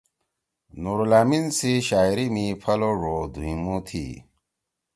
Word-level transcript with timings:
نورالامین 0.83 1.45
سی 1.57 1.71
شاعری 1.87 2.27
می 2.33 2.45
پھل 2.61 2.79
او 2.87 2.91
ڙو 3.01 3.17
دُھوئمُو 3.33 3.75
شامل 3.79 3.85
تھی 3.87 4.05